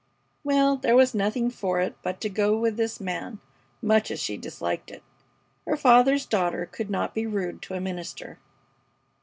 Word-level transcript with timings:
Well, 0.43 0.77
there 0.77 0.95
was 0.95 1.13
nothing 1.13 1.51
for 1.51 1.79
it 1.79 1.95
but 2.01 2.19
to 2.21 2.27
go 2.29 2.57
with 2.57 2.75
this 2.75 2.99
man, 2.99 3.37
much 3.83 4.09
as 4.09 4.19
she 4.19 4.35
disliked 4.35 4.89
it. 4.89 5.03
Her 5.67 5.77
father's 5.77 6.25
daughter 6.25 6.65
could 6.65 6.89
not 6.89 7.13
be 7.13 7.27
rude 7.27 7.61
to 7.61 7.75
a 7.75 7.79
minister. 7.81 8.39